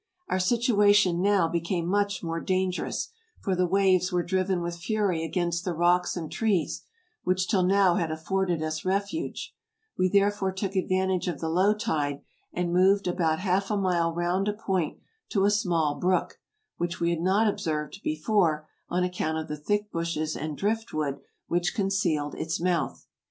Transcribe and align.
Our 0.29 0.39
situation 0.39 1.21
now 1.21 1.47
became 1.47 1.85
much 1.85 2.23
more 2.23 2.39
dangerous, 2.39 3.09
for 3.39 3.55
the 3.55 3.67
waves 3.67 4.11
were 4.11 4.23
driven 4.23 4.63
with 4.63 4.79
fury 4.79 5.23
against 5.23 5.63
the 5.63 5.75
rocks 5.75 6.17
and 6.17 6.31
trees, 6.31 6.81
which 7.23 7.47
till 7.47 7.61
now 7.61 7.93
had 7.93 8.09
afforded 8.09 8.63
us 8.63 8.83
refuge; 8.83 9.53
we 9.99 10.09
therefore 10.09 10.53
took 10.53 10.75
advantage 10.75 11.27
of 11.27 11.39
the 11.39 11.49
low 11.49 11.75
tide, 11.75 12.21
and 12.51 12.73
moved 12.73 13.05
about 13.05 13.41
half 13.41 13.69
a 13.69 13.77
mile 13.77 14.11
round 14.11 14.47
a 14.47 14.53
point 14.53 14.97
to 15.29 15.45
a 15.45 15.51
small 15.51 15.99
brook, 15.99 16.39
which 16.77 16.99
we 16.99 17.11
had 17.11 17.21
not 17.21 17.47
observed 17.47 18.01
before 18.03 18.67
on 18.89 19.03
account 19.03 19.37
of 19.37 19.47
the 19.47 19.55
thick 19.55 19.91
bushes 19.91 20.35
and 20.35 20.57
driftwood 20.57 21.19
which 21.45 21.75
concealed 21.75 22.33
its 22.33 22.59
mouth. 22.59 23.05